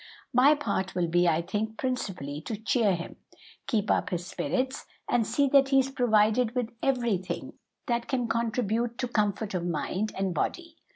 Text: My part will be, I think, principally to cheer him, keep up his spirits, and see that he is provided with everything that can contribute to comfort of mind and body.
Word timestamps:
My 0.33 0.55
part 0.55 0.95
will 0.95 1.05
be, 1.07 1.27
I 1.27 1.43
think, 1.43 1.77
principally 1.77 2.41
to 2.47 2.57
cheer 2.57 2.95
him, 2.95 3.17
keep 3.67 3.91
up 3.91 4.09
his 4.09 4.25
spirits, 4.25 4.87
and 5.07 5.27
see 5.27 5.47
that 5.49 5.69
he 5.69 5.77
is 5.77 5.91
provided 5.91 6.55
with 6.55 6.71
everything 6.81 7.53
that 7.85 8.07
can 8.07 8.27
contribute 8.27 8.97
to 8.97 9.07
comfort 9.07 9.53
of 9.53 9.63
mind 9.63 10.11
and 10.17 10.33
body. 10.33 10.77